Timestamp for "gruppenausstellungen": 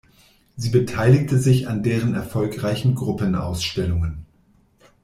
2.95-4.25